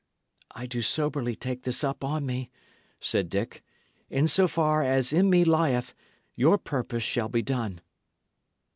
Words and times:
"I 0.49 0.65
do 0.65 0.81
soberly 0.81 1.35
take 1.35 1.61
this 1.61 1.83
up 1.83 2.03
on 2.03 2.25
me," 2.25 2.49
said 2.99 3.29
Dick. 3.29 3.61
"In 4.09 4.27
so 4.27 4.47
far 4.47 4.81
as 4.81 5.13
in 5.13 5.29
me 5.29 5.45
lieth, 5.45 5.93
your 6.35 6.57
purpose 6.57 7.03
shall 7.03 7.29
be 7.29 7.43
done." 7.43 7.81